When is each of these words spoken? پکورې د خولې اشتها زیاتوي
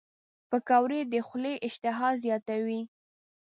پکورې 0.49 0.99
د 1.11 1.13
خولې 1.27 1.53
اشتها 1.67 2.09
زیاتوي 2.23 2.81